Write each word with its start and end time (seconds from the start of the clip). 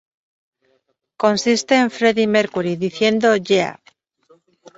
Consiste 1.23 1.73
en 1.83 1.91
Freddie 1.97 2.25
Mercury 2.35 2.75
diciendo 2.85 3.27
"Yeah". 3.47 3.79